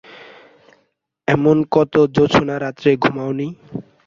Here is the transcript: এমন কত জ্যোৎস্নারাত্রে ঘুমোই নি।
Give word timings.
এমন 1.27 1.57
কত 1.71 1.93
জ্যোৎস্নারাত্রে 2.15 2.89
ঘুমোই 3.03 3.31
নি। 3.39 3.47